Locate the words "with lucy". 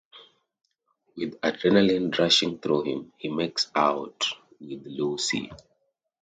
4.59-5.51